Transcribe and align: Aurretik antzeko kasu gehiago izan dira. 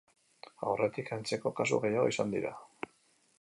Aurretik 0.71 1.11
antzeko 1.17 1.51
kasu 1.61 1.79
gehiago 1.85 2.09
izan 2.15 2.35
dira. 2.37 2.55